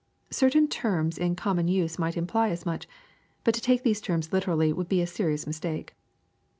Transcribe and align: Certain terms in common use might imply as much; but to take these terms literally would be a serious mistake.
Certain 0.31 0.67
terms 0.67 1.15
in 1.19 1.35
common 1.35 1.67
use 1.67 1.99
might 1.99 2.17
imply 2.17 2.49
as 2.49 2.65
much; 2.65 2.87
but 3.43 3.53
to 3.53 3.61
take 3.61 3.83
these 3.83 4.01
terms 4.01 4.33
literally 4.33 4.73
would 4.73 4.89
be 4.89 4.99
a 5.03 5.05
serious 5.05 5.45
mistake. 5.45 5.93